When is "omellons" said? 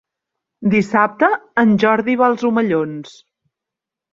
2.53-3.13